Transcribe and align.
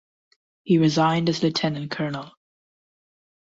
He 0.63 0.79
resigned 0.79 1.29
as 1.29 1.43
Lieutenant 1.43 1.91
colonel. 1.91 2.31